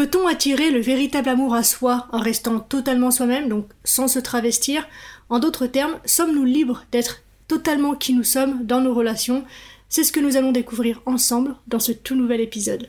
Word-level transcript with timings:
Peut-on 0.00 0.26
attirer 0.26 0.70
le 0.70 0.80
véritable 0.80 1.28
amour 1.28 1.52
à 1.52 1.62
soi 1.62 2.06
en 2.10 2.20
restant 2.20 2.58
totalement 2.58 3.10
soi-même, 3.10 3.50
donc 3.50 3.66
sans 3.84 4.08
se 4.08 4.18
travestir? 4.18 4.88
En 5.28 5.40
d'autres 5.40 5.66
termes, 5.66 5.98
sommes-nous 6.06 6.46
libres 6.46 6.86
d'être 6.90 7.20
totalement 7.48 7.94
qui 7.94 8.14
nous 8.14 8.24
sommes 8.24 8.64
dans 8.64 8.80
nos 8.80 8.94
relations? 8.94 9.44
C'est 9.90 10.02
ce 10.02 10.10
que 10.10 10.20
nous 10.20 10.38
allons 10.38 10.52
découvrir 10.52 11.02
ensemble 11.04 11.54
dans 11.66 11.80
ce 11.80 11.92
tout 11.92 12.14
nouvel 12.14 12.40
épisode. 12.40 12.88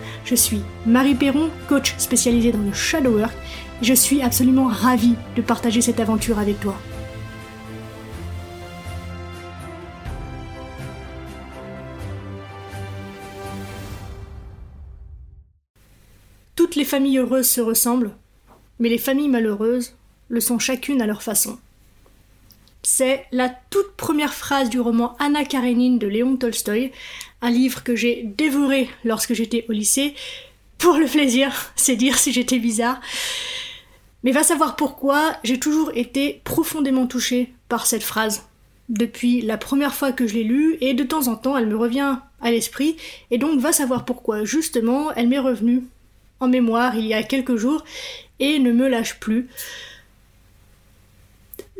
Je 0.23 0.35
suis 0.35 0.61
Marie 0.85 1.15
Perron, 1.15 1.49
coach 1.67 1.95
spécialisée 1.97 2.51
dans 2.51 2.59
le 2.59 2.73
shadow 2.73 3.17
work 3.17 3.33
je 3.81 3.95
suis 3.95 4.21
absolument 4.21 4.67
ravie 4.67 5.15
de 5.35 5.41
partager 5.41 5.81
cette 5.81 5.99
aventure 5.99 6.37
avec 6.37 6.59
toi. 6.59 6.77
Toutes 16.55 16.75
les 16.75 16.85
familles 16.85 17.17
heureuses 17.17 17.49
se 17.49 17.59
ressemblent, 17.59 18.11
mais 18.79 18.89
les 18.89 18.99
familles 18.99 19.29
malheureuses 19.29 19.95
le 20.29 20.39
sont 20.39 20.59
chacune 20.59 21.01
à 21.01 21.07
leur 21.07 21.23
façon. 21.23 21.57
C'est 22.83 23.25
la 23.31 23.49
toute 23.69 23.95
première 23.95 24.33
phrase 24.33 24.69
du 24.69 24.79
roman 24.79 25.15
Anna 25.19 25.45
Karenine 25.45 25.99
de 25.99 26.07
Léon 26.07 26.35
Tolstoï, 26.35 26.91
un 27.41 27.51
livre 27.51 27.83
que 27.83 27.95
j'ai 27.95 28.23
dévoré 28.23 28.89
lorsque 29.03 29.33
j'étais 29.33 29.65
au 29.69 29.71
lycée. 29.71 30.15
Pour 30.79 30.97
le 30.97 31.05
plaisir, 31.05 31.71
c'est 31.75 31.95
dire 31.95 32.17
si 32.17 32.31
j'étais 32.31 32.57
bizarre. 32.57 32.99
Mais 34.23 34.31
va 34.31 34.43
savoir 34.43 34.75
pourquoi, 34.75 35.35
j'ai 35.43 35.59
toujours 35.59 35.91
été 35.95 36.41
profondément 36.43 37.05
touchée 37.05 37.53
par 37.69 37.85
cette 37.85 38.03
phrase. 38.03 38.43
Depuis 38.89 39.41
la 39.41 39.57
première 39.57 39.93
fois 39.93 40.11
que 40.11 40.25
je 40.25 40.33
l'ai 40.33 40.43
lue, 40.43 40.77
et 40.81 40.93
de 40.93 41.03
temps 41.03 41.27
en 41.27 41.35
temps 41.35 41.57
elle 41.57 41.67
me 41.67 41.77
revient 41.77 42.17
à 42.41 42.51
l'esprit, 42.51 42.97
et 43.29 43.37
donc 43.37 43.59
va 43.59 43.71
savoir 43.71 44.05
pourquoi. 44.05 44.43
Justement, 44.43 45.11
elle 45.13 45.27
m'est 45.27 45.39
revenue 45.39 45.83
en 46.39 46.47
mémoire 46.47 46.95
il 46.95 47.05
y 47.05 47.13
a 47.13 47.21
quelques 47.21 47.55
jours, 47.55 47.83
et 48.39 48.57
ne 48.57 48.71
me 48.71 48.87
lâche 48.87 49.19
plus. 49.19 49.47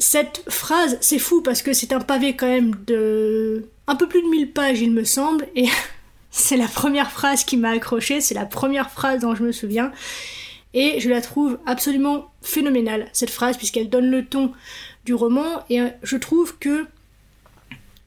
Cette 0.01 0.43
phrase, 0.49 0.97
c'est 0.99 1.19
fou 1.19 1.43
parce 1.43 1.61
que 1.61 1.73
c'est 1.73 1.93
un 1.93 1.99
pavé 1.99 2.35
quand 2.35 2.47
même 2.47 2.73
de 2.87 3.67
un 3.85 3.95
peu 3.95 4.07
plus 4.07 4.23
de 4.23 4.27
1000 4.29 4.51
pages, 4.51 4.81
il 4.81 4.91
me 4.91 5.03
semble, 5.03 5.47
et 5.55 5.67
c'est 6.31 6.57
la 6.57 6.67
première 6.67 7.11
phrase 7.11 7.43
qui 7.43 7.55
m'a 7.55 7.69
accroché, 7.69 8.19
c'est 8.19 8.33
la 8.33 8.47
première 8.47 8.89
phrase 8.89 9.21
dont 9.21 9.35
je 9.35 9.43
me 9.43 9.51
souviens. 9.51 9.91
Et 10.73 10.99
je 10.99 11.07
la 11.07 11.21
trouve 11.21 11.59
absolument 11.67 12.31
phénoménale, 12.41 13.09
cette 13.13 13.29
phrase, 13.29 13.57
puisqu'elle 13.57 13.91
donne 13.91 14.09
le 14.09 14.25
ton 14.25 14.53
du 15.05 15.13
roman, 15.13 15.63
et 15.69 15.81
euh, 15.81 15.89
je 16.01 16.17
trouve 16.17 16.57
que 16.57 16.87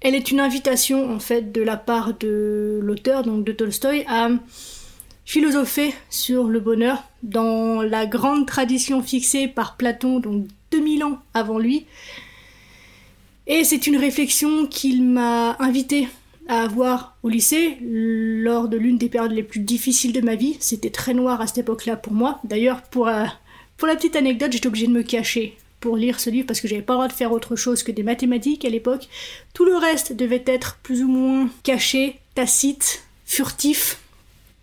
elle 0.00 0.16
est 0.16 0.32
une 0.32 0.40
invitation, 0.40 1.14
en 1.14 1.20
fait, 1.20 1.52
de 1.52 1.62
la 1.62 1.76
part 1.76 2.14
de 2.14 2.80
l'auteur, 2.82 3.22
donc 3.22 3.44
de 3.44 3.52
Tolstoï, 3.52 4.04
à 4.08 4.30
philosopher 5.24 5.94
sur 6.10 6.48
le 6.48 6.58
bonheur 6.58 7.04
dans 7.22 7.82
la 7.82 8.04
grande 8.06 8.48
tradition 8.48 9.00
fixée 9.00 9.46
par 9.46 9.76
Platon, 9.76 10.18
donc 10.18 10.48
2000 10.74 11.04
ans 11.04 11.18
avant 11.34 11.58
lui. 11.58 11.86
Et 13.46 13.64
c'est 13.64 13.86
une 13.86 13.96
réflexion 13.96 14.66
qu'il 14.66 15.04
m'a 15.04 15.56
invité 15.60 16.08
à 16.48 16.62
avoir 16.62 17.16
au 17.22 17.28
lycée 17.28 17.78
lors 17.80 18.68
de 18.68 18.76
l'une 18.76 18.98
des 18.98 19.08
périodes 19.08 19.32
les 19.32 19.42
plus 19.42 19.60
difficiles 19.60 20.12
de 20.12 20.20
ma 20.20 20.34
vie. 20.34 20.56
C'était 20.60 20.90
très 20.90 21.14
noir 21.14 21.40
à 21.40 21.46
cette 21.46 21.58
époque-là 21.58 21.96
pour 21.96 22.12
moi. 22.12 22.40
D'ailleurs, 22.44 22.82
pour, 22.82 23.08
euh, 23.08 23.24
pour 23.76 23.88
la 23.88 23.96
petite 23.96 24.16
anecdote, 24.16 24.52
j'étais 24.52 24.66
obligée 24.66 24.86
de 24.86 24.92
me 24.92 25.02
cacher 25.02 25.56
pour 25.80 25.96
lire 25.96 26.20
ce 26.20 26.30
livre 26.30 26.46
parce 26.46 26.60
que 26.60 26.68
j'avais 26.68 26.82
pas 26.82 26.94
le 26.94 26.98
droit 26.98 27.08
de 27.08 27.12
faire 27.12 27.32
autre 27.32 27.56
chose 27.56 27.82
que 27.82 27.92
des 27.92 28.02
mathématiques 28.02 28.64
à 28.64 28.70
l'époque. 28.70 29.08
Tout 29.52 29.64
le 29.64 29.76
reste 29.76 30.12
devait 30.12 30.44
être 30.46 30.78
plus 30.82 31.02
ou 31.02 31.08
moins 31.08 31.48
caché, 31.62 32.16
tacite, 32.34 33.04
furtif. 33.26 34.00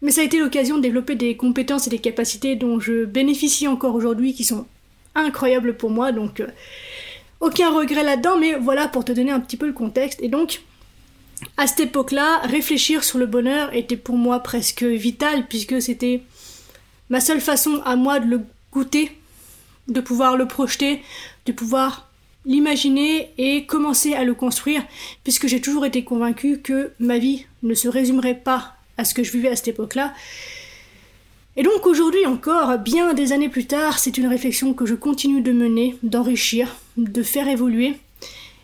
Mais 0.01 0.09
ça 0.11 0.21
a 0.21 0.23
été 0.23 0.39
l'occasion 0.39 0.77
de 0.77 0.81
développer 0.81 1.15
des 1.15 1.37
compétences 1.37 1.85
et 1.85 1.91
des 1.91 1.99
capacités 1.99 2.55
dont 2.55 2.79
je 2.79 3.05
bénéficie 3.05 3.67
encore 3.67 3.93
aujourd'hui 3.93 4.33
qui 4.33 4.43
sont 4.43 4.65
incroyables 5.15 5.75
pour 5.75 5.89
moi. 5.89 6.11
Donc, 6.11 6.39
euh, 6.39 6.47
aucun 7.39 7.71
regret 7.71 8.03
là-dedans, 8.03 8.37
mais 8.37 8.55
voilà 8.55 8.87
pour 8.87 9.03
te 9.03 9.11
donner 9.11 9.31
un 9.31 9.39
petit 9.39 9.57
peu 9.57 9.65
le 9.65 9.73
contexte. 9.73 10.21
Et 10.21 10.29
donc, 10.29 10.61
à 11.57 11.67
cette 11.67 11.79
époque-là, 11.79 12.39
réfléchir 12.43 13.03
sur 13.03 13.17
le 13.17 13.25
bonheur 13.25 13.73
était 13.73 13.97
pour 13.97 14.15
moi 14.15 14.39
presque 14.39 14.83
vital, 14.83 15.47
puisque 15.47 15.81
c'était 15.81 16.21
ma 17.09 17.19
seule 17.19 17.41
façon 17.41 17.81
à 17.83 17.95
moi 17.95 18.19
de 18.19 18.27
le 18.27 18.41
goûter, 18.71 19.11
de 19.87 20.01
pouvoir 20.01 20.37
le 20.37 20.47
projeter, 20.47 21.01
de 21.45 21.51
pouvoir 21.51 22.09
l'imaginer 22.45 23.31
et 23.37 23.65
commencer 23.65 24.13
à 24.13 24.23
le 24.23 24.33
construire, 24.33 24.83
puisque 25.23 25.47
j'ai 25.47 25.61
toujours 25.61 25.85
été 25.85 26.03
convaincue 26.03 26.59
que 26.59 26.91
ma 26.99 27.17
vie 27.17 27.45
ne 27.63 27.73
se 27.73 27.87
résumerait 27.87 28.39
pas 28.39 28.75
à 28.97 29.05
ce 29.05 29.13
que 29.13 29.23
je 29.23 29.31
vivais 29.31 29.49
à 29.49 29.55
cette 29.55 29.69
époque-là. 29.69 30.13
Et 31.57 31.63
donc 31.63 31.85
aujourd'hui 31.85 32.25
encore, 32.25 32.77
bien 32.77 33.13
des 33.13 33.33
années 33.33 33.49
plus 33.49 33.67
tard, 33.67 33.99
c'est 33.99 34.17
une 34.17 34.27
réflexion 34.27 34.73
que 34.73 34.85
je 34.85 34.95
continue 34.95 35.41
de 35.41 35.51
mener, 35.51 35.97
d'enrichir, 36.01 36.75
de 36.97 37.23
faire 37.23 37.47
évoluer, 37.47 37.97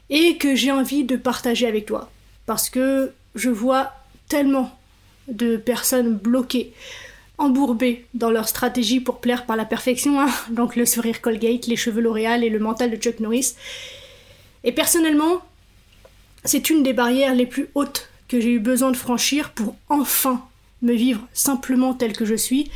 et 0.09 0.38
que 0.38 0.56
j'ai 0.56 0.72
envie 0.72 1.03
de 1.03 1.18
partager 1.18 1.68
avec 1.68 1.86
toi 1.86 2.09
parce 2.47 2.70
que 2.70 3.12
je 3.36 3.52
vois 3.52 3.92
tellement 4.30 4.76
de 5.28 5.58
personnes 5.58 6.16
bloquées, 6.16 6.74
embourbées 7.38 8.06
dans 8.16 8.31
leur 8.31 8.47
stratégie 8.47 9.00
pour 9.00 9.20
plaire 9.20 9.46
par 9.46 9.56
la 9.56 9.66
perfection, 9.66 10.20
hein. 10.20 10.30
donc 10.50 10.76
le 10.76 10.86
sourire 10.86 11.22
Colgate, 11.22 11.68
les 11.68 11.76
cheveux 11.76 12.02
L'Oréal 12.02 12.44
et 12.44 12.50
le 12.50 12.58
mental 12.58 12.90
de 12.90 12.96
Chuck 12.96 13.20
Norris. 13.20 13.53
Et 14.64 14.72
personnellement, 14.72 15.42
c'est 16.46 16.70
une 16.70 16.81
des 16.81 16.94
barrières 16.94 17.36
les 17.36 17.46
plus 17.46 17.68
hautes 17.76 18.09
que 18.28 18.40
j'ai 18.40 18.53
eu 18.53 18.59
besoin 18.59 18.92
de 18.92 18.97
franchir 18.97 19.52
pour 19.52 19.76
enfin 19.90 20.42
me 20.82 20.94
vivre 20.94 21.28
simplement 21.34 21.94
tel 21.94 22.14
que 22.14 22.26
je 22.26 22.36
suis. 22.36 22.70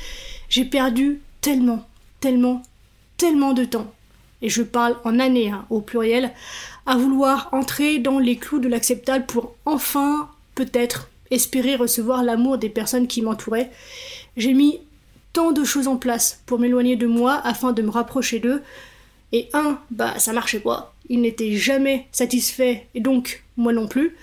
J'ai 0.50 0.66
perdu 0.66 1.22
tellement, 1.42 1.88
tellement, 2.20 2.62
tellement 3.18 3.54
de 3.54 3.66
temps 3.66 3.92
et 4.42 4.50
je 4.50 4.64
parle 4.64 4.98
en 5.04 5.20
années 5.20 5.50
hein, 5.50 5.66
au 5.70 5.82
pluriel, 5.82 6.32
à 6.86 6.98
vouloir 6.98 7.50
entrer 7.52 8.00
dans 8.00 8.20
les 8.20 8.38
clous 8.38 8.60
de 8.60 8.68
l'acceptable 8.68 9.26
pour 9.26 9.56
enfin, 9.66 10.30
peut-être, 10.56 11.10
espérer 11.30 11.76
recevoir 11.76 12.24
l'amour 12.24 12.58
des 12.58 12.70
personnes 12.70 13.08
qui 13.08 13.22
m'entouraient. 13.22 13.72
J'ai 14.38 14.54
mis 14.54 14.80
tant 15.34 15.52
de 15.52 15.64
choses 15.64 15.88
en 15.88 15.96
place 15.96 16.42
pour 16.46 16.60
m'éloigner 16.60 16.96
de 16.96 17.08
moi 17.08 17.40
afin 17.44 17.72
de 17.72 17.82
me 17.82 17.90
rapprocher 17.90 18.40
d'eux. 18.40 18.62
Et 19.32 19.48
un, 19.54 19.80
bah 19.92 20.20
ça 20.20 20.34
marchait 20.34 20.60
pas. 20.60 20.94
Ils 21.08 21.22
n'étaient 21.22 21.56
jamais 21.56 22.08
satisfaits 22.12 22.80
et 22.94 23.00
donc 23.00 23.44
moi 23.56 23.72
non 23.72 23.88
plus. 23.88 24.18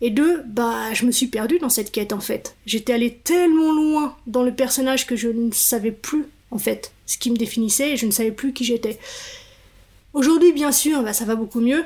Et 0.00 0.10
deux, 0.10 0.42
bah 0.46 0.92
je 0.92 1.06
me 1.06 1.10
suis 1.10 1.26
perdue 1.26 1.58
dans 1.58 1.70
cette 1.70 1.90
quête 1.90 2.12
en 2.12 2.20
fait. 2.20 2.54
J'étais 2.66 2.92
allée 2.92 3.14
tellement 3.14 3.72
loin 3.72 4.16
dans 4.26 4.42
le 4.42 4.54
personnage 4.54 5.06
que 5.06 5.16
je 5.16 5.28
ne 5.28 5.50
savais 5.52 5.92
plus 5.92 6.26
en 6.50 6.58
fait 6.58 6.92
ce 7.06 7.18
qui 7.18 7.30
me 7.30 7.36
définissait 7.36 7.92
et 7.92 7.96
je 7.96 8.06
ne 8.06 8.10
savais 8.10 8.32
plus 8.32 8.52
qui 8.52 8.64
j'étais. 8.64 8.98
Aujourd'hui, 10.12 10.52
bien 10.52 10.72
sûr, 10.72 11.02
bah, 11.02 11.12
ça 11.12 11.24
va 11.24 11.34
beaucoup 11.34 11.60
mieux. 11.60 11.84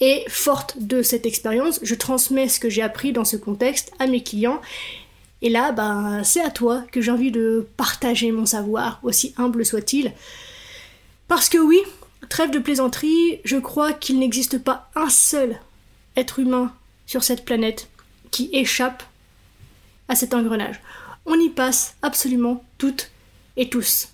Et 0.00 0.24
forte 0.28 0.76
de 0.80 1.02
cette 1.02 1.26
expérience, 1.26 1.78
je 1.82 1.94
transmets 1.94 2.48
ce 2.48 2.58
que 2.58 2.70
j'ai 2.70 2.82
appris 2.82 3.12
dans 3.12 3.24
ce 3.24 3.36
contexte 3.36 3.92
à 3.98 4.06
mes 4.06 4.22
clients. 4.22 4.60
Et 5.42 5.50
là, 5.50 5.72
bah, 5.72 6.24
c'est 6.24 6.40
à 6.40 6.50
toi 6.50 6.84
que 6.90 7.00
j'ai 7.00 7.10
envie 7.10 7.30
de 7.30 7.66
partager 7.76 8.32
mon 8.32 8.46
savoir, 8.46 8.98
aussi 9.02 9.34
humble 9.36 9.64
soit-il. 9.64 10.12
Parce 11.28 11.48
que 11.48 11.58
oui, 11.58 11.80
trêve 12.28 12.50
de 12.50 12.58
plaisanterie, 12.58 13.40
je 13.44 13.56
crois 13.56 13.92
qu'il 13.92 14.18
n'existe 14.18 14.58
pas 14.58 14.90
un 14.94 15.10
seul 15.10 15.58
être 16.16 16.38
humain 16.38 16.72
sur 17.06 17.22
cette 17.22 17.44
planète 17.44 17.88
qui 18.30 18.50
échappe 18.52 19.02
à 20.08 20.14
cet 20.14 20.34
engrenage. 20.34 20.80
On 21.26 21.38
y 21.38 21.48
passe 21.48 21.94
absolument 22.02 22.64
toutes 22.78 23.10
et 23.56 23.68
tous. 23.68 24.08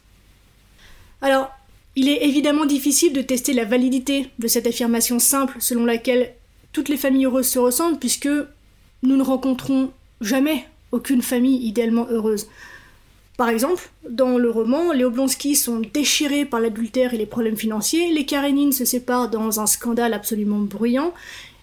Alors, 1.22 1.50
il 1.96 2.08
est 2.08 2.24
évidemment 2.24 2.66
difficile 2.66 3.12
de 3.12 3.22
tester 3.22 3.52
la 3.52 3.64
validité 3.64 4.30
de 4.38 4.48
cette 4.48 4.66
affirmation 4.66 5.18
simple 5.18 5.56
selon 5.60 5.84
laquelle 5.84 6.34
toutes 6.72 6.88
les 6.88 6.96
familles 6.96 7.24
heureuses 7.24 7.48
se 7.48 7.58
ressemblent 7.58 7.98
puisque 7.98 8.28
nous 9.02 9.16
ne 9.16 9.22
rencontrons 9.22 9.90
jamais 10.20 10.66
aucune 10.92 11.22
famille 11.22 11.66
idéalement 11.66 12.06
heureuse. 12.10 12.48
Par 13.36 13.48
exemple, 13.48 13.88
dans 14.08 14.36
le 14.36 14.50
roman, 14.50 14.92
les 14.92 15.04
Oblonsky 15.04 15.54
sont 15.54 15.80
déchirés 15.94 16.44
par 16.44 16.60
l'adultère 16.60 17.14
et 17.14 17.16
les 17.16 17.26
problèmes 17.26 17.56
financiers, 17.56 18.12
les 18.12 18.26
Karenines 18.26 18.72
se 18.72 18.84
séparent 18.84 19.30
dans 19.30 19.60
un 19.60 19.66
scandale 19.66 20.12
absolument 20.12 20.58
bruyant, 20.58 21.14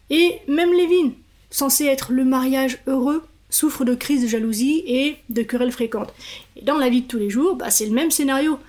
et 0.10 0.40
même 0.48 0.74
Lévin, 0.74 1.12
censé 1.50 1.86
être 1.86 2.12
le 2.12 2.26
mariage 2.26 2.80
heureux, 2.88 3.24
souffre 3.50 3.86
de 3.86 3.96
crises 3.96 4.24
de 4.24 4.28
jalousie 4.28 4.84
et 4.86 5.18
de 5.30 5.42
querelles 5.42 5.72
fréquentes. 5.72 6.14
Et 6.56 6.64
dans 6.64 6.78
la 6.78 6.90
vie 6.90 7.02
de 7.02 7.08
tous 7.08 7.18
les 7.18 7.30
jours, 7.30 7.56
bah, 7.56 7.70
c'est 7.70 7.86
le 7.86 7.94
même 7.94 8.12
scénario. 8.12 8.60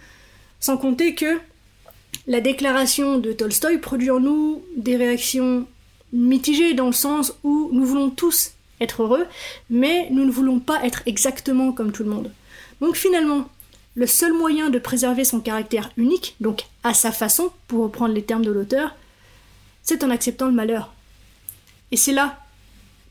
Sans 0.60 0.76
compter 0.76 1.14
que 1.14 1.38
la 2.26 2.40
déclaration 2.40 3.18
de 3.18 3.32
Tolstoï 3.32 3.78
produit 3.78 4.10
en 4.10 4.20
nous 4.20 4.62
des 4.76 4.96
réactions 4.96 5.66
mitigées 6.12 6.74
dans 6.74 6.86
le 6.86 6.92
sens 6.92 7.34
où 7.42 7.70
nous 7.72 7.84
voulons 7.84 8.10
tous 8.10 8.52
être 8.80 9.02
heureux, 9.02 9.26
mais 9.70 10.08
nous 10.10 10.24
ne 10.24 10.30
voulons 10.30 10.60
pas 10.60 10.84
être 10.84 11.02
exactement 11.06 11.72
comme 11.72 11.92
tout 11.92 12.04
le 12.04 12.10
monde. 12.10 12.30
Donc 12.80 12.96
finalement, 12.96 13.48
le 13.94 14.06
seul 14.06 14.32
moyen 14.32 14.70
de 14.70 14.78
préserver 14.78 15.24
son 15.24 15.40
caractère 15.40 15.90
unique, 15.96 16.36
donc 16.40 16.62
à 16.84 16.94
sa 16.94 17.10
façon, 17.10 17.50
pour 17.66 17.82
reprendre 17.82 18.14
les 18.14 18.22
termes 18.22 18.44
de 18.44 18.52
l'auteur, 18.52 18.94
c'est 19.82 20.04
en 20.04 20.10
acceptant 20.10 20.46
le 20.46 20.52
malheur. 20.52 20.92
Et 21.92 21.96
c'est 21.96 22.12
là 22.12 22.38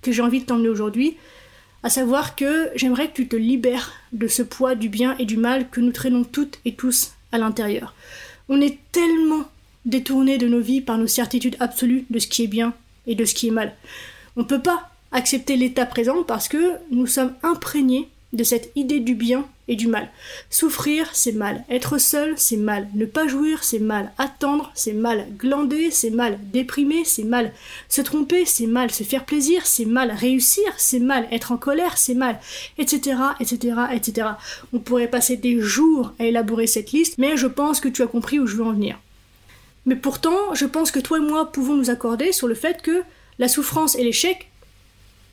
que 0.01 0.11
j'ai 0.11 0.21
envie 0.21 0.41
de 0.41 0.45
t'emmener 0.45 0.69
aujourd'hui, 0.69 1.17
à 1.83 1.89
savoir 1.89 2.35
que 2.35 2.69
j'aimerais 2.75 3.09
que 3.09 3.15
tu 3.15 3.27
te 3.27 3.35
libères 3.35 3.93
de 4.11 4.27
ce 4.27 4.41
poids 4.41 4.75
du 4.75 4.89
bien 4.89 5.15
et 5.19 5.25
du 5.25 5.37
mal 5.37 5.69
que 5.69 5.81
nous 5.81 5.91
traînons 5.91 6.23
toutes 6.23 6.59
et 6.65 6.73
tous 6.73 7.11
à 7.31 7.37
l'intérieur. 7.37 7.93
On 8.49 8.61
est 8.61 8.79
tellement 8.91 9.45
détourné 9.85 10.37
de 10.37 10.47
nos 10.47 10.59
vies 10.59 10.81
par 10.81 10.97
nos 10.97 11.07
certitudes 11.07 11.57
absolues 11.59 12.05
de 12.09 12.19
ce 12.19 12.27
qui 12.27 12.43
est 12.43 12.47
bien 12.47 12.73
et 13.05 13.15
de 13.15 13.25
ce 13.25 13.33
qui 13.33 13.47
est 13.47 13.51
mal. 13.51 13.75
On 14.35 14.41
ne 14.41 14.45
peut 14.45 14.61
pas 14.61 14.91
accepter 15.11 15.55
l'état 15.55 15.85
présent 15.85 16.23
parce 16.23 16.47
que 16.47 16.73
nous 16.91 17.07
sommes 17.07 17.33
imprégnés 17.43 18.09
de 18.33 18.43
cette 18.43 18.71
idée 18.75 18.99
du 18.99 19.15
bien 19.15 19.47
et 19.67 19.75
du 19.75 19.87
mal. 19.87 20.09
Souffrir, 20.49 21.09
c'est 21.13 21.31
mal. 21.31 21.63
Être 21.69 21.97
seul, 21.97 22.33
c'est 22.37 22.57
mal. 22.57 22.87
Ne 22.93 23.05
pas 23.05 23.27
jouir, 23.27 23.63
c'est 23.63 23.79
mal. 23.79 24.11
Attendre, 24.17 24.71
c'est 24.75 24.93
mal. 24.93 25.27
Glander, 25.37 25.91
c'est 25.91 26.09
mal. 26.09 26.37
Déprimer, 26.51 27.03
c'est 27.05 27.23
mal. 27.23 27.53
Se 27.89 28.01
tromper, 28.01 28.45
c'est 28.45 28.67
mal. 28.67 28.91
Se 28.91 29.03
faire 29.03 29.25
plaisir, 29.25 29.65
c'est 29.65 29.85
mal. 29.85 30.11
Réussir, 30.11 30.65
c'est 30.77 30.99
mal. 30.99 31.27
Être 31.31 31.51
en 31.51 31.57
colère, 31.57 31.97
c'est 31.97 32.15
mal. 32.15 32.39
Etc., 32.77 33.17
etc., 33.39 33.75
etc. 33.93 34.27
On 34.73 34.79
pourrait 34.79 35.09
passer 35.09 35.37
des 35.37 35.59
jours 35.59 36.13
à 36.19 36.25
élaborer 36.25 36.67
cette 36.67 36.91
liste, 36.91 37.17
mais 37.17 37.37
je 37.37 37.47
pense 37.47 37.79
que 37.79 37.89
tu 37.89 38.01
as 38.03 38.07
compris 38.07 38.39
où 38.39 38.47
je 38.47 38.55
veux 38.55 38.65
en 38.65 38.73
venir. 38.73 38.97
Mais 39.85 39.95
pourtant, 39.95 40.53
je 40.53 40.65
pense 40.65 40.91
que 40.91 40.99
toi 40.99 41.17
et 41.17 41.21
moi 41.21 41.51
pouvons 41.51 41.75
nous 41.75 41.89
accorder 41.89 42.33
sur 42.33 42.49
le 42.49 42.55
fait 42.55 42.81
que 42.81 43.03
la 43.39 43.47
souffrance 43.47 43.95
et 43.95 44.03
l'échec, 44.03 44.49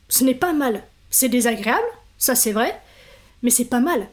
ce 0.07 0.23
n'est 0.23 0.33
pas 0.33 0.53
mal. 0.53 0.83
C'est 1.09 1.27
désagréable, 1.27 1.85
ça 2.17 2.35
c'est 2.35 2.53
vrai, 2.53 2.79
mais 3.43 3.49
c'est 3.49 3.65
pas 3.65 3.79
mal. 3.79 4.07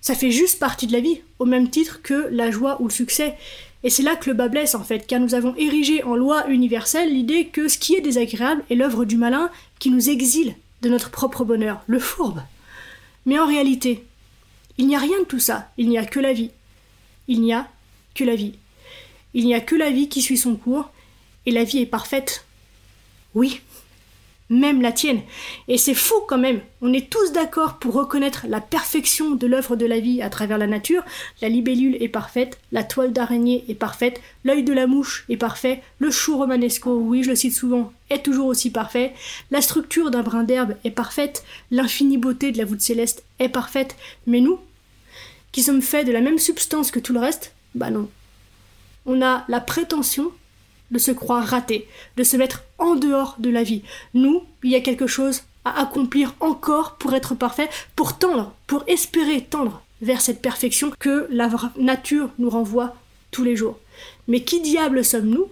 Ça 0.00 0.14
fait 0.14 0.30
juste 0.30 0.58
partie 0.58 0.86
de 0.86 0.92
la 0.92 1.00
vie, 1.00 1.20
au 1.38 1.46
même 1.46 1.70
titre 1.70 2.00
que 2.02 2.28
la 2.30 2.50
joie 2.50 2.80
ou 2.80 2.88
le 2.88 2.92
succès. 2.92 3.36
Et 3.82 3.90
c'est 3.90 4.02
là 4.02 4.16
que 4.16 4.30
le 4.30 4.36
bas 4.36 4.48
blesse 4.48 4.74
en 4.74 4.84
fait, 4.84 5.06
car 5.06 5.20
nous 5.20 5.34
avons 5.34 5.54
érigé 5.56 6.02
en 6.04 6.16
loi 6.16 6.46
universelle 6.48 7.12
l'idée 7.12 7.46
que 7.46 7.68
ce 7.68 7.78
qui 7.78 7.94
est 7.94 8.00
désagréable 8.00 8.64
est 8.70 8.74
l'œuvre 8.74 9.04
du 9.04 9.16
malin 9.16 9.50
qui 9.78 9.90
nous 9.90 10.08
exile 10.08 10.54
de 10.82 10.88
notre 10.88 11.10
propre 11.10 11.44
bonheur, 11.44 11.82
le 11.86 11.98
fourbe. 11.98 12.42
Mais 13.24 13.38
en 13.38 13.46
réalité, 13.46 14.04
il 14.78 14.86
n'y 14.86 14.96
a 14.96 15.00
rien 15.00 15.18
de 15.20 15.24
tout 15.24 15.40
ça, 15.40 15.70
il 15.78 15.88
n'y 15.88 15.98
a 15.98 16.04
que 16.04 16.20
la 16.20 16.32
vie. 16.32 16.50
Il 17.28 17.40
n'y 17.40 17.52
a 17.52 17.68
que 18.14 18.24
la 18.24 18.36
vie. 18.36 18.54
Il 19.34 19.44
n'y 19.44 19.54
a 19.54 19.60
que 19.60 19.74
la 19.74 19.90
vie 19.90 20.08
qui 20.08 20.22
suit 20.22 20.36
son 20.36 20.56
cours, 20.56 20.90
et 21.46 21.50
la 21.50 21.64
vie 21.64 21.78
est 21.78 21.86
parfaite. 21.86 22.44
Oui, 23.34 23.60
même 24.48 24.82
la 24.82 24.92
tienne. 24.92 25.22
Et 25.68 25.78
c'est 25.78 25.94
fou 25.94 26.14
quand 26.28 26.38
même. 26.38 26.60
On 26.80 26.92
est 26.92 27.10
tous 27.10 27.32
d'accord 27.32 27.78
pour 27.78 27.94
reconnaître 27.94 28.46
la 28.48 28.60
perfection 28.60 29.32
de 29.32 29.46
l'œuvre 29.46 29.76
de 29.76 29.86
la 29.86 30.00
vie 30.00 30.22
à 30.22 30.30
travers 30.30 30.58
la 30.58 30.66
nature. 30.66 31.02
La 31.42 31.48
libellule 31.48 31.96
est 32.00 32.08
parfaite, 32.08 32.58
la 32.72 32.84
toile 32.84 33.12
d'araignée 33.12 33.64
est 33.68 33.74
parfaite, 33.74 34.20
l'œil 34.44 34.62
de 34.62 34.72
la 34.72 34.86
mouche 34.86 35.24
est 35.28 35.36
parfait, 35.36 35.82
le 35.98 36.10
chou 36.10 36.36
romanesco, 36.36 36.96
oui 36.96 37.22
je 37.22 37.30
le 37.30 37.36
cite 37.36 37.54
souvent, 37.54 37.92
est 38.10 38.24
toujours 38.24 38.46
aussi 38.46 38.70
parfait, 38.70 39.12
la 39.50 39.60
structure 39.60 40.10
d'un 40.10 40.22
brin 40.22 40.44
d'herbe 40.44 40.76
est 40.84 40.90
parfaite, 40.90 41.44
l'infinie 41.70 42.18
beauté 42.18 42.52
de 42.52 42.58
la 42.58 42.64
voûte 42.64 42.80
céleste 42.80 43.24
est 43.38 43.48
parfaite, 43.48 43.96
mais 44.26 44.40
nous, 44.40 44.58
qui 45.52 45.62
sommes 45.62 45.82
faits 45.82 46.06
de 46.06 46.12
la 46.12 46.20
même 46.20 46.38
substance 46.38 46.90
que 46.90 47.00
tout 47.00 47.12
le 47.12 47.20
reste, 47.20 47.52
bah 47.74 47.90
non. 47.90 48.08
On 49.06 49.22
a 49.22 49.44
la 49.48 49.60
prétention 49.60 50.32
de 50.90 50.98
se 50.98 51.10
croire 51.10 51.46
raté, 51.46 51.88
de 52.16 52.22
se 52.22 52.36
mettre 52.36 52.64
en 52.78 52.94
dehors 52.94 53.36
de 53.38 53.50
la 53.50 53.62
vie. 53.62 53.82
Nous, 54.14 54.42
il 54.62 54.70
y 54.70 54.76
a 54.76 54.80
quelque 54.80 55.06
chose 55.06 55.42
à 55.64 55.80
accomplir 55.80 56.34
encore 56.40 56.96
pour 56.96 57.14
être 57.14 57.34
parfait, 57.34 57.68
pour 57.96 58.18
tendre, 58.18 58.52
pour 58.66 58.84
espérer 58.86 59.42
tendre 59.42 59.82
vers 60.02 60.20
cette 60.20 60.42
perfection 60.42 60.92
que 60.98 61.26
la 61.30 61.50
nature 61.76 62.30
nous 62.38 62.50
renvoie 62.50 62.94
tous 63.30 63.42
les 63.42 63.56
jours. 63.56 63.78
Mais 64.28 64.40
qui 64.42 64.60
diable 64.60 65.04
sommes-nous 65.04 65.48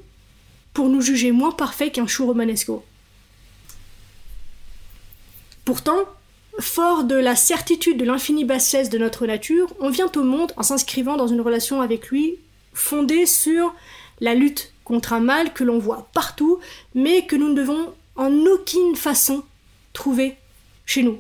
pour 0.73 0.89
nous 0.89 1.01
juger 1.01 1.33
moins 1.33 1.53
parfaits 1.53 1.93
qu'un 1.93 2.07
chou 2.07 2.27
romanesco? 2.27 2.85
Pourtant, 5.65 6.05
fort 6.61 7.05
de 7.05 7.15
la 7.15 7.37
certitude 7.37 7.99
de 7.99 8.05
l'infinie 8.05 8.45
bassesse 8.45 8.91
de 8.91 8.99
notre 8.99 9.27
nature, 9.27 9.73
on 9.81 9.89
vient 9.89 10.11
au 10.15 10.23
monde 10.23 10.53
en 10.57 10.63
s'inscrivant 10.63 11.17
dans 11.17 11.27
une 11.27 11.41
relation 11.41 11.81
avec 11.81 12.09
lui 12.09 12.37
fondée 12.75 13.27
sur 13.27 13.75
la 14.21 14.35
lutte 14.35 14.74
contre 14.85 15.13
un 15.13 15.21
mal 15.21 15.53
que 15.53 15.65
l'on 15.65 15.79
voit 15.79 16.09
partout, 16.13 16.61
mais 16.95 17.27
que 17.27 17.37
nous 17.37 17.49
ne 17.49 17.55
devons 17.55 17.93
en 18.17 18.33
aucune 18.47 18.97
façon 18.97 19.43
trouver 19.93 20.37
chez 20.87 21.03
nous. 21.03 21.19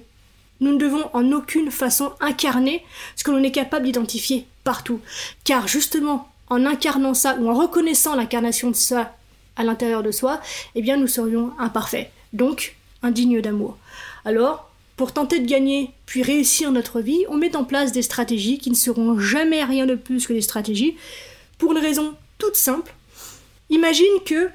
Nous 0.61 0.73
ne 0.73 0.79
devons 0.79 1.11
en 1.13 1.33
aucune 1.33 1.71
façon 1.71 2.13
incarner 2.21 2.85
ce 3.17 3.25
que 3.25 3.31
l'on 3.31 3.43
est 3.43 3.51
capable 3.51 3.87
d'identifier 3.87 4.47
partout. 4.63 5.01
Car 5.45 5.67
justement, 5.67 6.29
en 6.49 6.65
incarnant 6.67 7.15
ça 7.15 7.37
ou 7.37 7.49
en 7.49 7.55
reconnaissant 7.55 8.15
l'incarnation 8.15 8.71
de 8.71 8.77
ça 8.77 9.17
à 9.57 9.65
l'intérieur 9.65 10.03
de 10.03 10.11
soi, 10.11 10.41
eh 10.75 10.83
bien 10.83 10.97
nous 10.97 11.07
serions 11.07 11.53
imparfaits, 11.59 12.11
donc 12.33 12.77
indignes 13.03 13.41
d'amour. 13.41 13.77
Alors, 14.25 14.71
pour 14.97 15.13
tenter 15.13 15.41
de 15.41 15.47
gagner 15.47 15.91
puis 16.07 16.23
réussir 16.23 16.71
notre 16.71 17.01
vie, 17.01 17.25
on 17.29 17.37
met 17.37 17.57
en 17.57 17.65
place 17.65 17.93
des 17.93 18.03
stratégies 18.03 18.59
qui 18.59 18.71
ne 18.71 18.77
seront 18.77 19.19
jamais 19.19 19.65
rien 19.65 19.87
de 19.87 19.95
plus 19.97 20.27
que 20.27 20.33
des 20.33 20.41
stratégies, 20.41 20.97
pour 21.59 21.73
une 21.73 21.79
raison 21.79 22.15
toute 22.39 22.57
simple, 22.57 22.95
Imagine 23.75 24.21
que 24.25 24.51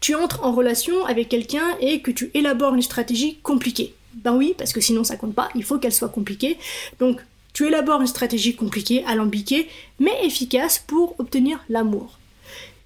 tu 0.00 0.14
entres 0.14 0.44
en 0.44 0.52
relation 0.52 1.06
avec 1.06 1.30
quelqu'un 1.30 1.74
et 1.80 2.02
que 2.02 2.10
tu 2.10 2.30
élabores 2.34 2.74
une 2.74 2.82
stratégie 2.82 3.38
compliquée. 3.42 3.94
Ben 4.12 4.36
oui, 4.36 4.54
parce 4.58 4.74
que 4.74 4.80
sinon 4.82 5.04
ça 5.04 5.16
compte 5.16 5.34
pas, 5.34 5.48
il 5.54 5.64
faut 5.64 5.78
qu'elle 5.78 5.94
soit 5.94 6.10
compliquée. 6.10 6.58
Donc 6.98 7.22
tu 7.54 7.66
élabores 7.66 8.02
une 8.02 8.06
stratégie 8.06 8.54
compliquée, 8.54 9.02
alambiquée, 9.06 9.68
mais 9.98 10.12
efficace 10.22 10.78
pour 10.86 11.18
obtenir 11.18 11.64
l'amour. 11.70 12.18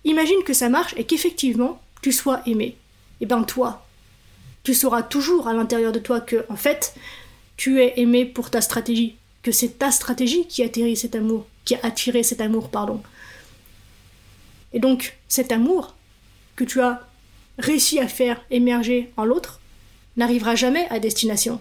Imagine 0.05 0.45
que 0.45 0.53
ça 0.53 0.69
marche 0.69 0.95
et 0.97 1.03
qu'effectivement 1.03 1.81
tu 2.01 2.13
sois 2.13 2.41
aimé. 2.47 2.77
Et 3.21 3.27
ben 3.27 3.43
toi, 3.43 3.85
tu 4.63 4.73
sauras 4.73 5.03
toujours 5.03 5.49
à 5.49 5.53
l'intérieur 5.53 5.91
de 5.91 5.99
toi 5.99 6.21
que, 6.21 6.45
en 6.49 6.57
fait, 6.57 6.95
tu 7.57 7.81
es 7.81 7.95
aimé 7.97 8.25
pour 8.25 8.51
ta 8.51 8.61
stratégie, 8.61 9.17
que 9.43 9.51
c'est 9.51 9.81
ta 9.81 9.91
stratégie 9.91 10.47
qui 10.47 10.63
a 10.63 10.67
attiré 10.67 10.95
cet 10.95 11.17
amour, 11.17 11.45
qui 11.65 11.75
a 11.75 11.81
attiré 11.83 12.23
cet 12.23 12.41
amour, 12.41 12.69
pardon. 12.71 13.03
Et 14.75 14.81
donc, 14.81 15.17
cet 15.29 15.53
amour 15.53 15.95
que 16.57 16.65
tu 16.65 16.81
as 16.83 17.01
réussi 17.59 17.99
à 18.01 18.09
faire 18.09 18.43
émerger 18.51 19.11
en 19.17 19.25
l'autre 19.25 19.61
n'arrivera 20.17 20.57
jamais 20.57 20.87
à 20.91 20.99
destination. 20.99 21.61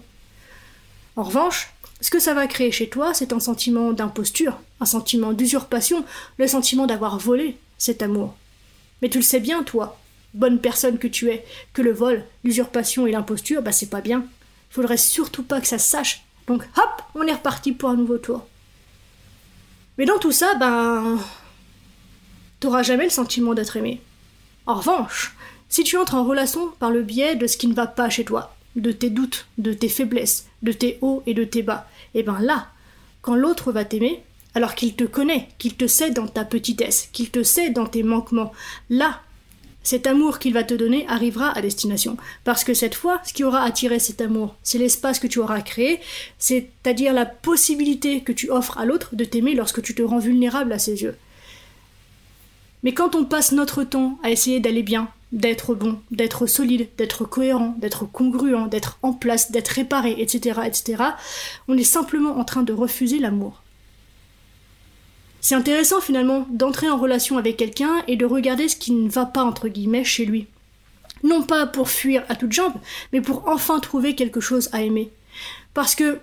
En 1.16 1.22
revanche, 1.22 1.72
ce 2.00 2.10
que 2.10 2.18
ça 2.18 2.34
va 2.34 2.46
créer 2.46 2.72
chez 2.72 2.88
toi, 2.88 3.14
c'est 3.14 3.32
un 3.32 3.40
sentiment 3.40 3.92
d'imposture, 3.92 4.58
un 4.80 4.84
sentiment 4.84 5.32
d'usurpation, 5.32 6.04
le 6.38 6.48
sentiment 6.48 6.86
d'avoir 6.86 7.18
volé 7.18 7.56
cet 7.78 8.02
amour. 8.02 8.34
Mais 9.00 9.08
tu 9.08 9.18
le 9.18 9.24
sais 9.24 9.40
bien, 9.40 9.62
toi, 9.62 9.98
bonne 10.34 10.58
personne 10.58 10.98
que 10.98 11.06
tu 11.06 11.30
es, 11.30 11.44
que 11.72 11.82
le 11.82 11.92
vol, 11.92 12.24
l'usurpation 12.42 13.06
et 13.06 13.12
l'imposture, 13.12 13.62
bah 13.62 13.72
c'est 13.72 13.90
pas 13.90 14.00
bien. 14.00 14.24
Faudrait 14.70 14.96
surtout 14.96 15.44
pas 15.44 15.60
que 15.60 15.68
ça 15.68 15.78
se 15.78 15.88
sache. 15.88 16.24
Donc 16.48 16.62
hop, 16.76 17.02
on 17.14 17.26
est 17.26 17.32
reparti 17.32 17.72
pour 17.72 17.90
un 17.90 17.96
nouveau 17.96 18.18
tour. 18.18 18.44
Mais 19.98 20.04
dans 20.04 20.18
tout 20.18 20.32
ça, 20.32 20.54
ben, 20.56 21.18
t'auras 22.64 22.82
jamais 22.82 23.04
le 23.04 23.10
sentiment 23.10 23.52
d'être 23.52 23.76
aimé. 23.76 24.00
En 24.64 24.76
revanche, 24.76 25.36
si 25.68 25.84
tu 25.84 25.98
entres 25.98 26.14
en 26.14 26.24
relation 26.24 26.68
par 26.78 26.90
le 26.90 27.02
biais 27.02 27.36
de 27.36 27.46
ce 27.46 27.58
qui 27.58 27.66
ne 27.66 27.74
va 27.74 27.86
pas 27.86 28.08
chez 28.08 28.24
toi, 28.24 28.56
de 28.74 28.90
tes 28.90 29.10
doutes, 29.10 29.46
de 29.58 29.74
tes 29.74 29.90
faiblesses, 29.90 30.46
de 30.62 30.72
tes 30.72 30.96
hauts 31.02 31.22
et 31.26 31.34
de 31.34 31.44
tes 31.44 31.62
bas, 31.62 31.86
et 32.14 32.20
eh 32.20 32.22
ben 32.22 32.38
là, 32.40 32.68
quand 33.20 33.34
l'autre 33.34 33.70
va 33.70 33.84
t'aimer, 33.84 34.22
alors 34.54 34.74
qu'il 34.74 34.94
te 34.94 35.04
connaît, 35.04 35.48
qu'il 35.58 35.76
te 35.76 35.86
sait 35.86 36.10
dans 36.10 36.26
ta 36.26 36.46
petitesse, 36.46 37.10
qu'il 37.12 37.30
te 37.30 37.42
sait 37.42 37.68
dans 37.68 37.84
tes 37.84 38.02
manquements, 38.02 38.52
là, 38.88 39.20
cet 39.82 40.06
amour 40.06 40.38
qu'il 40.38 40.54
va 40.54 40.64
te 40.64 40.72
donner 40.72 41.04
arrivera 41.06 41.50
à 41.50 41.60
destination. 41.60 42.16
Parce 42.44 42.64
que 42.64 42.72
cette 42.72 42.94
fois, 42.94 43.20
ce 43.26 43.34
qui 43.34 43.44
aura 43.44 43.62
attiré 43.62 43.98
cet 43.98 44.22
amour, 44.22 44.56
c'est 44.62 44.78
l'espace 44.78 45.18
que 45.18 45.26
tu 45.26 45.38
auras 45.38 45.60
créé, 45.60 46.00
c'est-à-dire 46.38 47.12
la 47.12 47.26
possibilité 47.26 48.22
que 48.22 48.32
tu 48.32 48.50
offres 48.50 48.78
à 48.78 48.86
l'autre 48.86 49.16
de 49.16 49.26
t'aimer 49.26 49.54
lorsque 49.54 49.82
tu 49.82 49.94
te 49.94 50.02
rends 50.02 50.18
vulnérable 50.18 50.72
à 50.72 50.78
ses 50.78 51.02
yeux. 51.02 51.16
Mais 52.84 52.92
quand 52.92 53.14
on 53.14 53.24
passe 53.24 53.52
notre 53.52 53.82
temps 53.82 54.18
à 54.22 54.30
essayer 54.30 54.60
d'aller 54.60 54.82
bien, 54.82 55.08
d'être 55.32 55.74
bon, 55.74 56.00
d'être 56.10 56.46
solide, 56.46 56.88
d'être 56.96 57.24
cohérent, 57.24 57.74
d'être 57.78 58.04
congruent, 58.04 58.68
d'être 58.68 58.98
en 59.02 59.12
place, 59.12 59.50
d'être 59.50 59.68
réparé, 59.68 60.14
etc., 60.18 60.60
etc., 60.66 61.02
on 61.66 61.76
est 61.76 61.82
simplement 61.82 62.38
en 62.38 62.44
train 62.44 62.62
de 62.62 62.72
refuser 62.72 63.18
l'amour. 63.18 63.62
C'est 65.40 65.54
intéressant 65.54 66.00
finalement 66.00 66.46
d'entrer 66.50 66.88
en 66.88 66.96
relation 66.96 67.36
avec 67.36 67.56
quelqu'un 67.56 68.02
et 68.06 68.16
de 68.16 68.24
regarder 68.24 68.68
ce 68.68 68.76
qui 68.76 68.92
ne 68.92 69.10
va 69.10 69.26
pas 69.26 69.44
entre 69.44 69.68
guillemets 69.68 70.04
chez 70.04 70.24
lui. 70.24 70.46
Non 71.22 71.42
pas 71.42 71.66
pour 71.66 71.90
fuir 71.90 72.22
à 72.28 72.36
toutes 72.36 72.52
jambes, 72.52 72.80
mais 73.12 73.20
pour 73.20 73.48
enfin 73.48 73.80
trouver 73.80 74.14
quelque 74.14 74.40
chose 74.40 74.68
à 74.72 74.82
aimer. 74.82 75.10
Parce 75.72 75.94
que, 75.94 76.20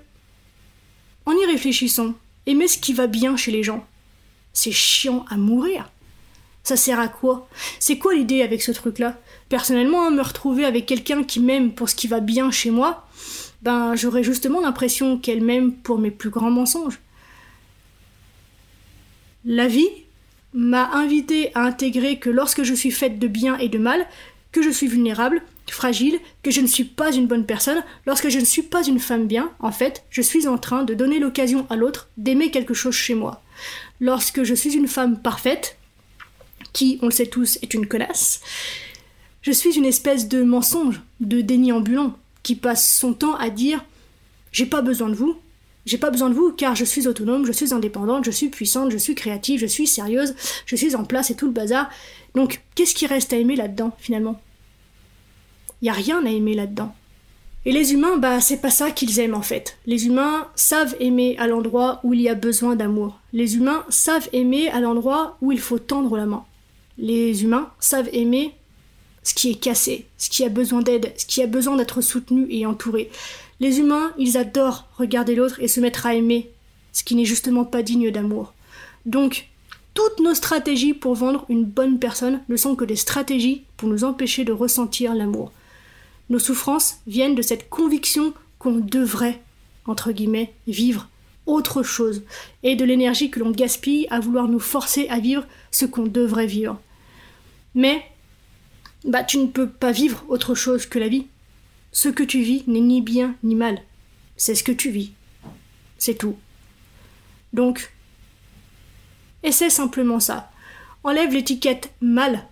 en 1.26 1.34
y 1.34 1.46
réfléchissant, 1.46 2.14
aimer 2.46 2.68
ce 2.68 2.78
qui 2.78 2.94
va 2.94 3.08
bien 3.08 3.36
chez 3.36 3.52
les 3.52 3.64
gens, 3.64 3.86
c'est 4.54 4.72
chiant 4.72 5.26
à 5.30 5.38
mourir. 5.38 5.90
Ça 6.64 6.78
sert 6.78 7.00
à 7.00 7.08
quoi? 7.08 7.48
C'est 7.80 7.98
quoi 7.98 8.14
l'idée 8.14 8.42
avec 8.42 8.62
ce 8.62 8.72
truc-là? 8.72 9.20
Personnellement, 9.50 10.06
hein, 10.06 10.12
me 10.12 10.22
retrouver 10.22 10.66
avec 10.66 10.86
quelqu'un 10.86 11.24
qui 11.24 11.40
m'aime 11.40 11.74
pour 11.74 11.90
ce 11.90 11.96
qui 11.96 12.08
va 12.08 12.20
bien 12.20 12.52
chez 12.52 12.70
moi, 12.70 13.08
ben 13.62 13.96
j'aurais 13.96 14.24
justement 14.24 14.62
l'impression 14.62 15.18
qu'elle 15.18 15.42
m'aime 15.42 15.74
pour 15.74 16.00
mes 16.00 16.12
plus 16.12 16.30
grands 16.30 16.52
mensonges. 16.52 17.00
La 19.44 19.68
vie 19.68 19.90
m'a 20.54 20.92
invité 20.92 21.52
à 21.56 21.62
intégrer 21.62 22.20
que 22.20 22.30
lorsque 22.30 22.64
je 22.64 22.74
suis 22.74 22.92
faite 22.92 23.18
de 23.20 23.28
bien 23.28 23.58
et 23.58 23.70
de 23.70 23.80
mal, 23.80 24.06
que 24.52 24.62
je 24.62 24.70
suis 24.70 24.88
vulnérable, 24.88 25.42
fragile, 25.70 26.20
que 26.44 26.52
je 26.52 26.62
ne 26.62 26.68
suis 26.68 26.84
pas 26.84 27.14
une 27.14 27.28
bonne 27.28 27.46
personne, 27.46 27.84
lorsque 28.06 28.30
je 28.30 28.40
ne 28.40 28.46
suis 28.46 28.62
pas 28.62 28.84
une 28.86 29.00
femme 29.00 29.26
bien, 29.26 29.52
en 29.60 29.72
fait, 29.72 30.04
je 30.10 30.22
suis 30.22 30.48
en 30.48 30.58
train 30.58 30.84
de 30.84 30.94
donner 30.94 31.20
l'occasion 31.20 31.66
à 31.70 31.76
l'autre 31.76 32.10
d'aimer 32.18 32.52
quelque 32.52 32.74
chose 32.74 32.94
chez 32.94 33.16
moi. 33.16 33.42
Lorsque 34.00 34.44
je 34.44 34.54
suis 34.54 34.74
une 34.74 34.90
femme 34.90 35.22
parfaite, 35.22 35.78
qui, 36.74 37.00
on 37.02 37.06
le 37.06 37.12
sait 37.12 37.28
tous, 37.28 37.58
est 37.62 37.74
une 37.74 37.88
connasse, 37.88 38.42
je 39.42 39.52
suis 39.52 39.76
une 39.76 39.86
espèce 39.86 40.28
de 40.28 40.44
mensonge, 40.44 41.02
de 41.20 41.42
déni 41.42 41.72
ambulant, 41.72 42.16
qui 42.44 42.56
passe 42.56 42.98
son 42.98 43.14
temps 43.14 43.36
à 43.36 43.50
dire 43.50 43.84
J'ai 44.52 44.66
pas 44.66 44.82
besoin 44.82 45.10
de 45.10 45.16
vous, 45.16 45.36
j'ai 45.86 45.98
pas 45.98 46.12
besoin 46.12 46.30
de 46.30 46.36
vous 46.36 46.52
car 46.52 46.76
je 46.76 46.86
suis 46.86 47.08
autonome, 47.08 47.46
je 47.46 47.52
suis 47.52 47.74
indépendante, 47.74 48.26
je 48.26 48.32
suis 48.32 48.50
puissante, 48.50 48.92
je 48.92 48.98
suis 48.98 49.16
créative, 49.16 49.60
je 49.60 49.66
suis 49.66 49.88
sérieuse, 49.88 50.36
je 50.66 50.76
suis 50.76 50.96
en 50.96 51.04
place 51.04 51.32
et 51.32 51.36
tout 51.36 51.48
le 51.48 51.54
bazar. 51.54 51.90
Donc, 52.36 52.62
qu'est-ce 52.76 52.94
qui 52.94 53.08
reste 53.08 53.34
à 53.34 53.38
aimer 53.38 53.56
là-dedans, 53.56 53.96
finalement? 54.00 54.40
Il 55.82 55.88
y 55.88 55.90
a 55.90 55.94
rien 55.94 56.24
à 56.26 56.30
aimer 56.30 56.54
là-dedans. 56.54 56.94
Et 57.66 57.72
les 57.72 57.94
humains, 57.94 58.18
bah, 58.18 58.42
c'est 58.42 58.62
pas 58.62 58.72
ça 58.72 58.92
qu'ils 58.92 59.20
aiment 59.20 59.36
en 59.36 59.42
fait. 59.42 59.78
Les 59.86 60.06
humains 60.08 60.48
savent 60.56 60.96
aimer 61.00 61.36
à 61.38 61.48
l'endroit 61.48 62.00
où 62.04 62.14
il 62.14 62.22
y 62.22 62.30
a 62.30 62.36
besoin 62.36 62.76
d'amour. 62.76 63.20
Les 63.34 63.56
humains 63.56 63.86
savent 63.90 64.30
aimer 64.34 64.70
à 64.70 64.80
l'endroit 64.80 65.38
où 65.42 65.52
il 65.52 65.60
faut 65.60 65.80
tendre 65.80 66.18
la 66.18 66.26
main. 66.26 66.44
Les 66.98 67.44
humains 67.44 67.70
savent 67.80 68.10
aimer 68.14 68.54
ce 69.24 69.34
qui 69.34 69.52
est 69.52 69.56
cassé, 69.56 70.06
ce 70.18 70.30
qui 70.30 70.44
a 70.44 70.50
besoin 70.50 70.82
d'aide, 70.82 71.14
ce 71.18 71.26
qui 71.26 71.42
a 71.42 71.48
besoin 71.48 71.76
d'être 71.76 72.02
soutenu 72.02 72.48
et 72.50 72.66
entouré. 72.66 73.10
Les 73.60 73.80
humains, 73.80 74.12
ils 74.18 74.38
adorent 74.38 74.88
regarder 74.98 75.36
l'autre 75.36 75.62
et 75.62 75.68
se 75.68 75.80
mettre 75.80 76.06
à 76.06 76.16
aimer, 76.16 76.50
ce 76.94 77.04
qui 77.04 77.16
n'est 77.16 77.26
justement 77.26 77.66
pas 77.66 77.84
digne 77.84 78.12
d'amour. 78.12 78.54
Donc, 79.06 79.48
toutes 79.94 80.20
nos 80.20 80.34
stratégies 80.34 80.94
pour 80.94 81.16
vendre 81.16 81.46
une 81.50 81.66
bonne 81.66 82.00
personne 82.00 82.42
ne 82.50 82.56
sont 82.56 82.76
que 82.76 82.86
des 82.86 82.96
stratégies 82.96 83.64
pour 83.78 83.90
nous 83.90 84.04
empêcher 84.04 84.46
de 84.46 84.54
ressentir 84.54 85.14
l'amour. 85.14 85.52
Nos 86.30 86.40
souffrances 86.40 86.98
viennent 87.08 87.36
de 87.36 87.42
cette 87.42 87.70
conviction 87.70 88.34
qu'on 88.58 88.78
devrait, 88.78 89.42
entre 89.86 90.12
guillemets, 90.12 90.54
vivre 90.68 91.10
autre 91.52 91.84
chose, 91.84 92.24
et 92.64 92.76
de 92.76 92.86
l'énergie 92.86 93.30
que 93.30 93.40
l'on 93.40 93.52
gaspille 93.52 94.08
à 94.10 94.20
vouloir 94.20 94.48
nous 94.48 94.60
forcer 94.60 95.08
à 95.10 95.20
vivre 95.20 95.46
ce 95.72 95.86
qu'on 95.86 96.06
devrait 96.06 96.48
vivre. 96.48 96.80
Mais, 97.76 98.04
bah, 99.06 99.24
tu 99.24 99.38
ne 99.38 99.48
peux 99.48 99.70
pas 99.70 99.92
vivre 99.92 100.24
autre 100.30 100.56
chose 100.56 100.86
que 100.86 101.00
la 101.00 101.08
vie. 101.08 101.28
Ce 101.92 102.10
que 102.10 102.24
tu 102.24 102.42
vis 102.42 102.64
n'est 102.68 102.80
ni 102.80 103.02
bien 103.02 103.36
ni 103.44 103.56
mal. 103.56 103.82
C'est 104.38 104.56
ce 104.56 104.64
que 104.64 104.72
tu 104.72 104.90
vis. 104.90 105.12
C'est 105.98 106.18
tout. 106.18 106.38
Donc, 107.54 107.92
essaie 109.44 109.70
simplement 109.70 110.20
ça. 110.20 110.52
Enlève 111.04 111.34
l'étiquette 111.34 111.92
mal 112.00 112.48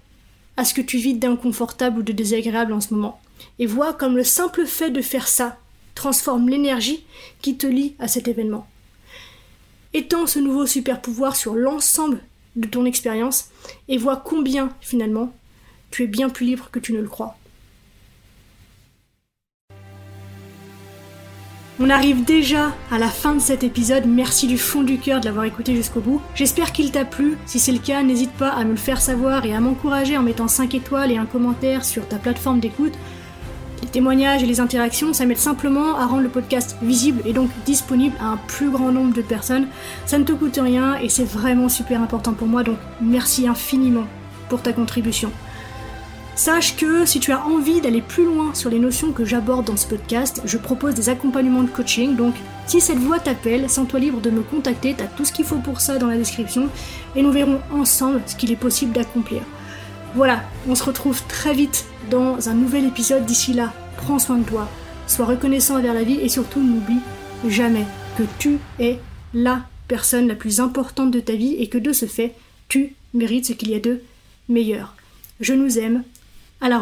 à 0.57 0.65
ce 0.65 0.73
que 0.73 0.81
tu 0.81 0.97
vis 0.97 1.13
d'inconfortable 1.13 1.99
ou 1.99 2.03
de 2.03 2.11
désagréable 2.11 2.73
en 2.73 2.81
ce 2.81 2.93
moment. 2.93 3.21
Et 3.59 3.65
vois 3.65 3.93
comme 3.93 4.17
le 4.17 4.23
simple 4.23 4.65
fait 4.65 4.89
de 4.89 5.01
faire 5.01 5.27
ça 5.27 5.57
transforme 5.95 6.49
l'énergie 6.49 7.05
qui 7.41 7.57
te 7.57 7.67
lie 7.67 7.95
à 7.99 8.07
cet 8.07 8.27
événement. 8.27 8.67
Étends 9.93 10.27
ce 10.27 10.37
nouveau 10.37 10.67
super 10.67 11.01
pouvoir 11.01 11.35
sur 11.35 11.55
l'ensemble 11.55 12.19
de 12.55 12.67
ton 12.67 12.85
expérience 12.85 13.49
et 13.87 13.97
vois 13.97 14.17
combien, 14.17 14.69
finalement, 14.81 15.33
tu 15.89 16.03
es 16.03 16.07
bien 16.07 16.29
plus 16.29 16.45
libre 16.45 16.69
que 16.71 16.77
tu 16.79 16.93
ne 16.93 17.01
le 17.01 17.07
crois. 17.07 17.35
On 21.81 21.89
arrive 21.89 22.25
déjà 22.25 22.75
à 22.91 22.99
la 22.99 23.07
fin 23.07 23.33
de 23.33 23.39
cet 23.39 23.63
épisode. 23.63 24.05
Merci 24.05 24.47
du 24.47 24.57
fond 24.57 24.83
du 24.83 24.99
cœur 24.99 25.21
de 25.21 25.25
l'avoir 25.25 25.45
écouté 25.45 25.73
jusqu'au 25.73 26.01
bout. 26.01 26.21
J'espère 26.35 26.73
qu'il 26.73 26.91
t'a 26.91 27.05
plu. 27.05 27.37
Si 27.45 27.57
c'est 27.57 27.71
le 27.71 27.79
cas, 27.79 28.03
n'hésite 28.03 28.33
pas 28.33 28.49
à 28.49 28.65
me 28.65 28.71
le 28.71 28.77
faire 28.77 29.01
savoir 29.01 29.45
et 29.45 29.55
à 29.55 29.61
m'encourager 29.61 30.17
en 30.17 30.21
mettant 30.21 30.49
5 30.49 30.75
étoiles 30.75 31.11
et 31.11 31.17
un 31.17 31.25
commentaire 31.25 31.85
sur 31.85 32.05
ta 32.05 32.17
plateforme 32.17 32.59
d'écoute. 32.59 32.93
Les 33.81 33.87
témoignages 33.87 34.43
et 34.43 34.45
les 34.45 34.59
interactions, 34.59 35.13
ça 35.13 35.25
m'aide 35.25 35.37
simplement 35.37 35.95
à 35.95 36.05
rendre 36.05 36.23
le 36.23 36.29
podcast 36.29 36.77
visible 36.81 37.21
et 37.25 37.33
donc 37.33 37.49
disponible 37.65 38.15
à 38.19 38.27
un 38.27 38.37
plus 38.37 38.69
grand 38.69 38.91
nombre 38.91 39.13
de 39.13 39.21
personnes. 39.21 39.67
Ça 40.05 40.17
ne 40.17 40.23
te 40.23 40.33
coûte 40.33 40.59
rien 40.61 40.97
et 40.99 41.09
c'est 41.09 41.23
vraiment 41.23 41.69
super 41.69 42.01
important 42.01 42.33
pour 42.33 42.47
moi, 42.47 42.63
donc 42.63 42.77
merci 43.01 43.47
infiniment 43.47 44.05
pour 44.49 44.61
ta 44.61 44.73
contribution. 44.73 45.31
Sache 46.35 46.77
que 46.77 47.05
si 47.05 47.19
tu 47.19 47.33
as 47.33 47.45
envie 47.45 47.81
d'aller 47.81 48.01
plus 48.01 48.23
loin 48.23 48.53
sur 48.53 48.69
les 48.69 48.79
notions 48.79 49.11
que 49.11 49.25
j'aborde 49.25 49.65
dans 49.65 49.75
ce 49.75 49.85
podcast, 49.85 50.41
je 50.45 50.57
propose 50.57 50.95
des 50.95 51.09
accompagnements 51.09 51.63
de 51.63 51.69
coaching. 51.69 52.15
Donc, 52.15 52.33
si 52.65 52.79
cette 52.79 52.97
voix 52.97 53.19
t'appelle, 53.19 53.69
sens-toi 53.69 53.99
libre 53.99 54.21
de 54.21 54.29
me 54.29 54.41
contacter. 54.41 54.95
Tu 54.97 55.03
as 55.03 55.07
tout 55.07 55.25
ce 55.25 55.33
qu'il 55.33 55.43
faut 55.43 55.57
pour 55.57 55.81
ça 55.81 55.97
dans 55.97 56.07
la 56.07 56.15
description 56.15 56.69
et 57.17 57.21
nous 57.23 57.31
verrons 57.33 57.59
ensemble 57.73 58.21
ce 58.25 58.37
qu'il 58.37 58.53
est 58.53 58.55
possible 58.55 58.93
d'accomplir. 58.93 59.41
Voilà, 60.15 60.43
on 60.67 60.75
se 60.75 60.83
retrouve 60.83 61.21
très 61.27 61.53
vite 61.53 61.85
dans 62.09 62.49
un 62.49 62.53
nouvel 62.53 62.85
épisode. 62.85 63.25
D'ici 63.25 63.53
là, 63.53 63.73
prends 63.97 64.19
soin 64.19 64.37
de 64.37 64.43
toi, 64.43 64.67
sois 65.07 65.25
reconnaissant 65.25 65.77
envers 65.77 65.93
la 65.93 66.03
vie 66.03 66.19
et 66.19 66.29
surtout 66.29 66.61
n'oublie 66.61 67.01
jamais 67.47 67.85
que 68.17 68.23
tu 68.39 68.59
es 68.79 68.99
la 69.33 69.61
personne 69.87 70.27
la 70.27 70.35
plus 70.35 70.59
importante 70.59 71.11
de 71.11 71.19
ta 71.19 71.33
vie 71.33 71.55
et 71.55 71.67
que 71.67 71.77
de 71.77 71.93
ce 71.93 72.05
fait, 72.05 72.35
tu 72.67 72.95
mérites 73.13 73.45
ce 73.45 73.53
qu'il 73.53 73.69
y 73.69 73.75
a 73.75 73.79
de 73.79 74.01
meilleur. 74.47 74.95
Je 75.39 75.53
nous 75.53 75.77
aime, 75.77 76.03
à 76.59 76.69
la. 76.69 76.81